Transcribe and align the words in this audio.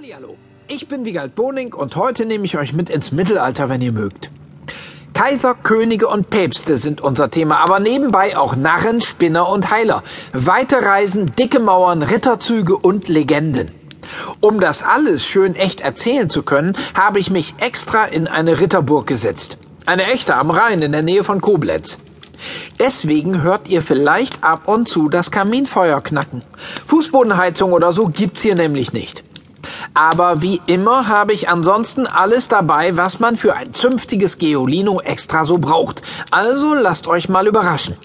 Hallihallo, 0.00 0.38
ich 0.66 0.88
bin 0.88 1.04
Wiegald 1.04 1.34
Boning 1.34 1.74
und 1.74 1.94
heute 1.94 2.24
nehme 2.24 2.46
ich 2.46 2.56
euch 2.56 2.72
mit 2.72 2.88
ins 2.88 3.12
Mittelalter, 3.12 3.68
wenn 3.68 3.82
ihr 3.82 3.92
mögt. 3.92 4.30
Kaiser, 5.12 5.54
Könige 5.54 6.08
und 6.08 6.30
Päpste 6.30 6.78
sind 6.78 7.02
unser 7.02 7.30
Thema, 7.30 7.58
aber 7.58 7.80
nebenbei 7.80 8.34
auch 8.34 8.56
Narren, 8.56 9.02
Spinner 9.02 9.46
und 9.50 9.70
Heiler, 9.70 10.02
weite 10.32 10.76
Reisen, 10.76 11.36
dicke 11.38 11.60
Mauern, 11.60 12.02
Ritterzüge 12.02 12.78
und 12.78 13.08
Legenden. 13.08 13.72
Um 14.40 14.58
das 14.58 14.82
alles 14.82 15.22
schön 15.22 15.54
echt 15.54 15.82
erzählen 15.82 16.30
zu 16.30 16.44
können, 16.44 16.78
habe 16.94 17.18
ich 17.18 17.28
mich 17.28 17.56
extra 17.58 18.06
in 18.06 18.26
eine 18.26 18.58
Ritterburg 18.58 19.06
gesetzt. 19.06 19.58
Eine 19.84 20.04
echte 20.04 20.34
am 20.34 20.50
Rhein 20.50 20.80
in 20.80 20.92
der 20.92 21.02
Nähe 21.02 21.24
von 21.24 21.42
Koblenz. 21.42 21.98
Deswegen 22.78 23.42
hört 23.42 23.68
ihr 23.68 23.82
vielleicht 23.82 24.42
ab 24.42 24.66
und 24.66 24.88
zu 24.88 25.10
das 25.10 25.30
Kaminfeuer 25.30 26.00
knacken. 26.00 26.42
Fußbodenheizung 26.86 27.74
oder 27.74 27.92
so 27.92 28.06
gibt's 28.06 28.40
hier 28.40 28.54
nämlich 28.54 28.94
nicht. 28.94 29.24
Aber 29.94 30.40
wie 30.40 30.60
immer 30.66 31.08
habe 31.08 31.32
ich 31.32 31.48
ansonsten 31.48 32.06
alles 32.06 32.48
dabei, 32.48 32.96
was 32.96 33.18
man 33.18 33.36
für 33.36 33.54
ein 33.54 33.74
zünftiges 33.74 34.38
Geolino 34.38 35.00
extra 35.00 35.44
so 35.44 35.58
braucht. 35.58 36.02
Also 36.30 36.74
lasst 36.74 37.08
euch 37.08 37.28
mal 37.28 37.46
überraschen. 37.46 37.96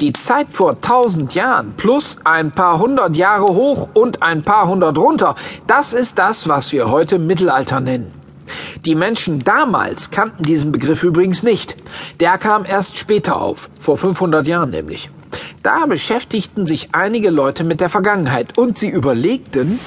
Die 0.00 0.12
Zeit 0.12 0.48
vor 0.50 0.80
tausend 0.80 1.34
Jahren 1.34 1.74
plus 1.76 2.18
ein 2.24 2.52
paar 2.52 2.78
hundert 2.78 3.16
Jahre 3.16 3.46
hoch 3.46 3.88
und 3.94 4.22
ein 4.22 4.42
paar 4.42 4.68
hundert 4.68 4.96
runter, 4.96 5.34
das 5.66 5.92
ist 5.92 6.18
das, 6.18 6.48
was 6.48 6.72
wir 6.72 6.90
heute 6.90 7.18
Mittelalter 7.18 7.80
nennen. 7.80 8.12
Die 8.84 8.94
Menschen 8.94 9.44
damals 9.44 10.10
kannten 10.10 10.44
diesen 10.44 10.72
Begriff 10.72 11.02
übrigens 11.02 11.42
nicht. 11.42 11.76
Der 12.20 12.38
kam 12.38 12.64
erst 12.64 12.96
später 12.96 13.40
auf, 13.40 13.68
vor 13.80 13.98
500 13.98 14.46
Jahren 14.46 14.70
nämlich. 14.70 15.10
Da 15.62 15.86
beschäftigten 15.86 16.64
sich 16.64 16.90
einige 16.92 17.30
Leute 17.30 17.64
mit 17.64 17.80
der 17.80 17.90
Vergangenheit 17.90 18.56
und 18.56 18.78
sie 18.78 18.88
überlegten, 18.88 19.78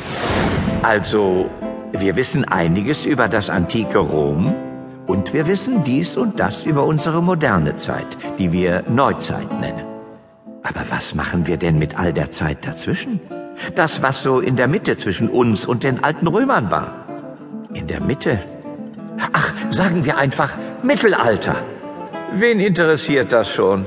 also, 0.84 1.50
wir 1.92 2.16
wissen 2.16 2.44
einiges 2.46 3.06
über 3.06 3.28
das 3.28 3.50
antike 3.50 4.00
Rom 4.00 4.56
und 5.06 5.32
wir 5.34 5.46
wissen 5.46 5.84
dies 5.84 6.18
und 6.18 6.40
das 6.40 6.64
über 6.64 6.86
unsere 6.86 7.22
moderne 7.22 7.76
Zeit, 7.76 8.18
die 8.40 8.52
wir 8.52 8.84
Neuzeit 8.90 9.52
nennen. 9.60 9.86
Aber 10.64 10.82
was 10.90 11.14
machen 11.14 11.46
wir 11.46 11.58
denn 11.58 11.78
mit 11.78 12.00
all 12.00 12.14
der 12.14 12.32
Zeit 12.32 12.66
dazwischen? 12.66 13.20
Das, 13.76 14.02
was 14.02 14.24
so 14.24 14.40
in 14.40 14.56
der 14.56 14.68
Mitte 14.68 14.98
zwischen 14.98 15.30
uns 15.30 15.66
und 15.66 15.84
den 15.84 16.04
alten 16.04 16.28
Römern 16.28 16.72
war. 16.72 17.06
In 17.74 17.86
der 17.86 18.02
Mitte? 18.02 18.40
Ach, 19.34 19.54
sagen 19.70 20.04
wir 20.04 20.18
einfach 20.18 20.58
Mittelalter. 20.82 21.58
Wen 22.34 22.60
interessiert 22.60 23.32
das 23.32 23.50
schon? 23.50 23.86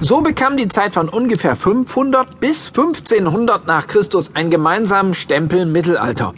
So 0.00 0.20
bekam 0.20 0.56
die 0.56 0.68
Zeit 0.68 0.94
von 0.94 1.08
ungefähr 1.08 1.56
500 1.56 2.38
bis 2.38 2.68
1500 2.68 3.66
nach 3.66 3.88
Christus 3.88 4.30
einen 4.36 4.48
gemeinsamen 4.48 5.12
Stempel 5.12 5.66
Mittelalter. 5.66 6.34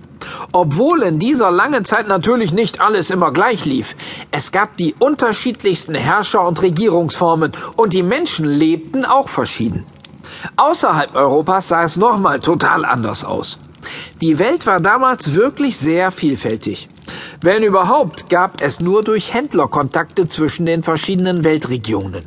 Obwohl 0.50 1.02
in 1.02 1.18
dieser 1.18 1.50
langen 1.50 1.84
Zeit 1.84 2.08
natürlich 2.08 2.52
nicht 2.52 2.80
alles 2.80 3.10
immer 3.10 3.32
gleich 3.32 3.66
lief. 3.66 3.96
Es 4.30 4.50
gab 4.50 4.78
die 4.78 4.94
unterschiedlichsten 4.98 5.94
Herrscher 5.94 6.46
und 6.48 6.62
Regierungsformen 6.62 7.52
und 7.76 7.92
die 7.92 8.02
Menschen 8.02 8.46
lebten 8.46 9.04
auch 9.04 9.28
verschieden. 9.28 9.84
Außerhalb 10.56 11.14
Europas 11.14 11.68
sah 11.68 11.84
es 11.84 11.98
nochmal 11.98 12.40
total 12.40 12.86
anders 12.86 13.24
aus. 13.24 13.58
Die 14.22 14.38
Welt 14.38 14.64
war 14.64 14.80
damals 14.80 15.34
wirklich 15.34 15.76
sehr 15.76 16.10
vielfältig. 16.12 16.88
Wenn 17.42 17.62
überhaupt, 17.62 18.30
gab 18.30 18.62
es 18.62 18.80
nur 18.80 19.02
durch 19.02 19.34
Händlerkontakte 19.34 20.28
zwischen 20.28 20.64
den 20.64 20.82
verschiedenen 20.82 21.44
Weltregionen. 21.44 22.24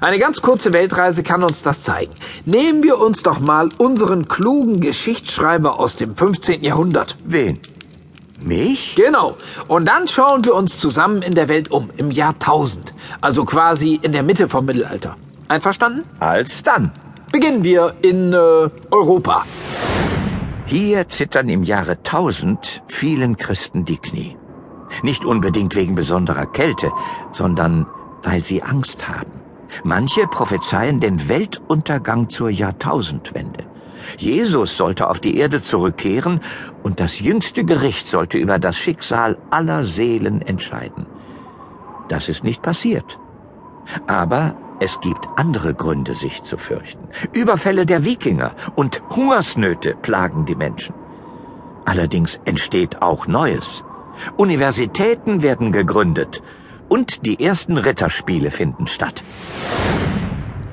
Eine 0.00 0.18
ganz 0.18 0.40
kurze 0.40 0.72
Weltreise 0.72 1.22
kann 1.22 1.42
uns 1.42 1.62
das 1.62 1.82
zeigen. 1.82 2.12
Nehmen 2.46 2.82
wir 2.82 2.98
uns 2.98 3.22
doch 3.22 3.38
mal 3.38 3.68
unseren 3.76 4.28
klugen 4.28 4.80
Geschichtsschreiber 4.80 5.78
aus 5.78 5.96
dem 5.96 6.16
15. 6.16 6.64
Jahrhundert. 6.64 7.16
Wen? 7.24 7.58
Mich? 8.42 8.94
Genau. 8.96 9.36
Und 9.68 9.86
dann 9.86 10.08
schauen 10.08 10.42
wir 10.46 10.54
uns 10.54 10.78
zusammen 10.78 11.20
in 11.20 11.34
der 11.34 11.50
Welt 11.50 11.70
um, 11.70 11.90
im 11.98 12.10
Jahr 12.10 12.32
1000. 12.32 12.94
Also 13.20 13.44
quasi 13.44 14.00
in 14.00 14.12
der 14.12 14.22
Mitte 14.22 14.48
vom 14.48 14.64
Mittelalter. 14.64 15.18
Einverstanden? 15.48 16.04
Als 16.18 16.62
dann. 16.62 16.92
Beginnen 17.30 17.62
wir 17.62 17.92
in 18.00 18.32
äh, 18.32 18.70
Europa. 18.90 19.44
Hier 20.64 21.08
zittern 21.08 21.50
im 21.50 21.62
Jahre 21.62 21.92
1000 21.92 22.82
vielen 22.88 23.36
Christen 23.36 23.84
die 23.84 23.98
Knie. 23.98 24.38
Nicht 25.02 25.26
unbedingt 25.26 25.76
wegen 25.76 25.94
besonderer 25.94 26.46
Kälte, 26.46 26.90
sondern 27.32 27.86
weil 28.22 28.42
sie 28.42 28.62
Angst 28.62 29.06
haben. 29.06 29.39
Manche 29.84 30.26
prophezeien 30.26 31.00
den 31.00 31.28
Weltuntergang 31.28 32.28
zur 32.28 32.50
Jahrtausendwende. 32.50 33.64
Jesus 34.16 34.76
sollte 34.76 35.08
auf 35.08 35.20
die 35.20 35.36
Erde 35.36 35.60
zurückkehren 35.60 36.40
und 36.82 37.00
das 37.00 37.20
jüngste 37.20 37.64
Gericht 37.64 38.08
sollte 38.08 38.38
über 38.38 38.58
das 38.58 38.76
Schicksal 38.76 39.36
aller 39.50 39.84
Seelen 39.84 40.42
entscheiden. 40.42 41.06
Das 42.08 42.28
ist 42.28 42.42
nicht 42.42 42.62
passiert. 42.62 43.18
Aber 44.06 44.56
es 44.80 44.98
gibt 45.00 45.28
andere 45.36 45.74
Gründe, 45.74 46.14
sich 46.14 46.42
zu 46.42 46.56
fürchten. 46.56 47.08
Überfälle 47.32 47.84
der 47.86 48.04
Wikinger 48.04 48.52
und 48.74 49.02
Hungersnöte 49.14 49.94
plagen 49.94 50.46
die 50.46 50.54
Menschen. 50.54 50.94
Allerdings 51.84 52.40
entsteht 52.44 53.02
auch 53.02 53.26
Neues. 53.26 53.84
Universitäten 54.36 55.42
werden 55.42 55.72
gegründet 55.72 56.42
und 56.90 57.24
die 57.24 57.42
ersten 57.42 57.78
Ritterspiele 57.78 58.50
finden 58.50 58.86
statt. 58.86 59.22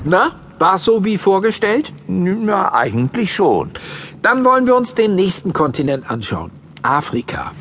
Na, 0.04 0.32
war's 0.60 0.84
so 0.84 1.06
wie 1.06 1.18
vorgestellt? 1.18 1.94
Na, 2.08 2.74
eigentlich 2.74 3.34
schon. 3.34 3.72
Dann 4.22 4.44
wollen 4.44 4.66
wir 4.66 4.76
uns 4.76 4.96
den 4.96 5.16
nächsten 5.16 5.54
Kontinent 5.54 6.10
anschauen. 6.10 6.52
Afrika. 6.82 7.54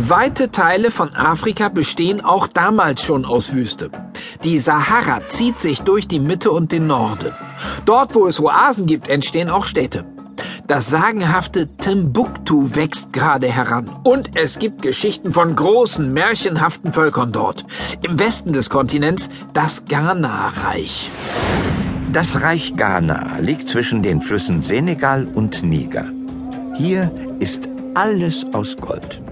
Weite 0.00 0.52
Teile 0.52 0.90
von 0.90 1.14
Afrika 1.14 1.68
bestehen 1.68 2.24
auch 2.24 2.46
damals 2.46 3.02
schon 3.02 3.24
aus 3.24 3.52
Wüste. 3.52 3.90
Die 4.44 4.58
Sahara 4.58 5.22
zieht 5.28 5.58
sich 5.58 5.82
durch 5.82 6.06
die 6.06 6.20
Mitte 6.20 6.52
und 6.52 6.70
den 6.70 6.86
Norden. 6.86 7.32
Dort, 7.84 8.14
wo 8.14 8.26
es 8.26 8.38
Oasen 8.38 8.86
gibt, 8.86 9.08
entstehen 9.08 9.50
auch 9.50 9.64
Städte. 9.64 10.04
Das 10.68 10.90
sagenhafte 10.90 11.66
Timbuktu 11.66 12.74
wächst 12.74 13.14
gerade 13.14 13.46
heran. 13.50 13.90
Und 14.04 14.36
es 14.36 14.58
gibt 14.58 14.82
Geschichten 14.82 15.32
von 15.32 15.56
großen, 15.56 16.12
märchenhaften 16.12 16.92
Völkern 16.92 17.32
dort. 17.32 17.64
Im 18.02 18.18
Westen 18.18 18.52
des 18.52 18.68
Kontinents 18.68 19.30
das 19.54 19.86
Ghana-Reich. 19.86 21.08
Das 22.12 22.42
Reich 22.42 22.76
Ghana 22.76 23.38
liegt 23.40 23.66
zwischen 23.66 24.02
den 24.02 24.20
Flüssen 24.20 24.60
Senegal 24.60 25.26
und 25.34 25.62
Niger. 25.62 26.04
Hier 26.74 27.10
ist 27.38 27.66
alles 27.94 28.44
aus 28.52 28.76
Gold. 28.76 29.22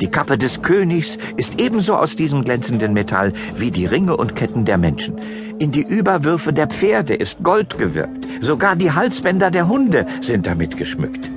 Die 0.00 0.08
Kappe 0.08 0.38
des 0.38 0.62
Königs 0.62 1.18
ist 1.36 1.60
ebenso 1.60 1.96
aus 1.96 2.14
diesem 2.14 2.44
glänzenden 2.44 2.92
Metall 2.92 3.32
wie 3.56 3.72
die 3.72 3.86
Ringe 3.86 4.16
und 4.16 4.36
Ketten 4.36 4.64
der 4.64 4.78
Menschen. 4.78 5.18
In 5.58 5.72
die 5.72 5.82
Überwürfe 5.82 6.52
der 6.52 6.68
Pferde 6.68 7.14
ist 7.14 7.42
Gold 7.42 7.78
gewirkt. 7.78 8.26
Sogar 8.40 8.76
die 8.76 8.92
Halsbänder 8.92 9.50
der 9.50 9.66
Hunde 9.66 10.06
sind 10.20 10.46
damit 10.46 10.76
geschmückt. 10.76 11.28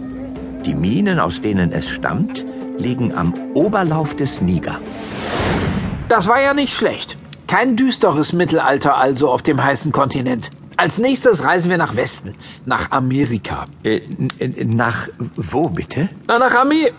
Die 0.65 0.75
Minen, 0.75 1.19
aus 1.19 1.41
denen 1.41 1.71
es 1.71 1.89
stammt, 1.89 2.45
liegen 2.77 3.15
am 3.15 3.33
Oberlauf 3.55 4.15
des 4.15 4.41
Niger. 4.41 4.79
Das 6.07 6.27
war 6.27 6.39
ja 6.39 6.53
nicht 6.53 6.75
schlecht. 6.75 7.17
Kein 7.47 7.75
düsteres 7.75 8.31
Mittelalter 8.31 8.95
also 8.95 9.29
auf 9.29 9.41
dem 9.41 9.63
heißen 9.63 9.91
Kontinent. 9.91 10.51
Als 10.77 10.99
nächstes 10.99 11.45
reisen 11.45 11.69
wir 11.69 11.77
nach 11.77 11.95
Westen, 11.95 12.35
nach 12.65 12.91
Amerika. 12.91 13.65
Äh, 13.83 14.01
nach 14.65 15.07
wo 15.35 15.69
bitte? 15.69 16.09
Na, 16.27 16.37
nach 16.37 16.53
Amerika. 16.55 16.93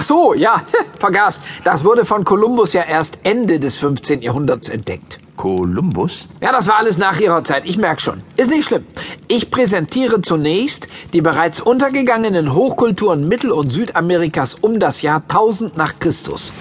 Ach 0.00 0.04
so, 0.04 0.32
ja, 0.32 0.62
vergaß. 1.00 1.40
Das 1.64 1.82
wurde 1.82 2.06
von 2.06 2.24
Kolumbus 2.24 2.72
ja 2.72 2.82
erst 2.84 3.18
Ende 3.24 3.58
des 3.58 3.78
15. 3.78 4.22
Jahrhunderts 4.22 4.68
entdeckt. 4.68 5.18
Kolumbus? 5.34 6.28
Ja, 6.40 6.52
das 6.52 6.68
war 6.68 6.76
alles 6.76 6.98
nach 6.98 7.18
ihrer 7.18 7.42
Zeit. 7.42 7.64
Ich 7.66 7.78
merk 7.78 8.00
schon. 8.00 8.22
Ist 8.36 8.48
nicht 8.48 8.68
schlimm. 8.68 8.86
Ich 9.26 9.50
präsentiere 9.50 10.22
zunächst 10.22 10.86
die 11.12 11.20
bereits 11.20 11.60
untergegangenen 11.60 12.54
Hochkulturen 12.54 13.26
Mittel- 13.26 13.50
und 13.50 13.72
Südamerikas 13.72 14.54
um 14.54 14.78
das 14.78 15.02
Jahr 15.02 15.20
1000 15.22 15.76
nach 15.76 15.98
Christus. 15.98 16.52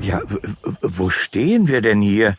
Ja, 0.00 0.22
wo 0.80 1.10
stehen 1.10 1.68
wir 1.68 1.82
denn 1.82 2.00
hier? 2.00 2.38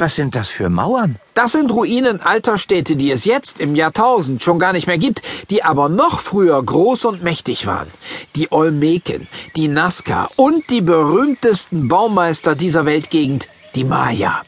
Was 0.00 0.14
sind 0.14 0.36
das 0.36 0.48
für 0.48 0.68
Mauern? 0.68 1.16
Das 1.34 1.50
sind 1.52 1.72
Ruinen 1.72 2.20
alter 2.20 2.56
Städte, 2.56 2.94
die 2.94 3.10
es 3.10 3.24
jetzt 3.24 3.58
im 3.58 3.74
Jahrtausend 3.74 4.44
schon 4.44 4.60
gar 4.60 4.72
nicht 4.72 4.86
mehr 4.86 4.96
gibt, 4.96 5.22
die 5.50 5.64
aber 5.64 5.88
noch 5.88 6.20
früher 6.20 6.62
groß 6.62 7.04
und 7.06 7.24
mächtig 7.24 7.66
waren. 7.66 7.88
Die 8.36 8.52
Olmeken, 8.52 9.26
die 9.56 9.66
Nazca 9.66 10.30
und 10.36 10.70
die 10.70 10.82
berühmtesten 10.82 11.88
Baumeister 11.88 12.54
dieser 12.54 12.86
Weltgegend, 12.86 13.48
die 13.74 13.82
Maya. 13.82 14.42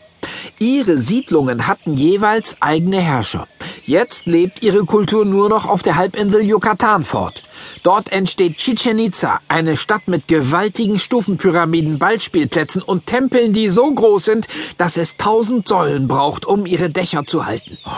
Ihre 0.60 0.98
Siedlungen 0.98 1.66
hatten 1.66 1.96
jeweils 1.96 2.56
eigene 2.60 3.00
Herrscher. 3.00 3.48
Jetzt 3.84 4.26
lebt 4.26 4.62
ihre 4.62 4.84
Kultur 4.84 5.24
nur 5.24 5.48
noch 5.48 5.66
auf 5.68 5.82
der 5.82 5.96
Halbinsel 5.96 6.42
Yucatan 6.42 7.04
fort. 7.04 7.42
Dort 7.82 8.12
entsteht 8.12 8.58
Chichen 8.58 8.98
Itza, 8.98 9.40
eine 9.48 9.76
Stadt 9.76 10.06
mit 10.06 10.28
gewaltigen 10.28 10.98
Stufenpyramiden, 10.98 11.98
Ballspielplätzen 11.98 12.82
und 12.82 13.06
Tempeln, 13.06 13.52
die 13.54 13.68
so 13.68 13.92
groß 13.92 14.24
sind, 14.24 14.48
dass 14.76 14.96
es 14.98 15.16
tausend 15.16 15.66
Säulen 15.66 16.06
braucht, 16.06 16.44
um 16.44 16.66
ihre 16.66 16.90
Dächer 16.90 17.24
zu 17.24 17.46
halten. 17.46 17.78
Oh, 17.86 17.90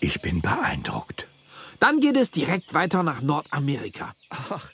ich 0.00 0.22
bin 0.22 0.40
beeindruckt. 0.40 1.26
Dann 1.78 2.00
geht 2.00 2.16
es 2.16 2.30
direkt 2.30 2.72
weiter 2.74 3.02
nach 3.02 3.20
Nordamerika. 3.20 4.14
Ach. 4.30 4.68